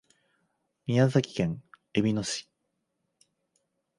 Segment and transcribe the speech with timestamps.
[0.87, 1.61] 宮崎県
[1.93, 2.49] えびの市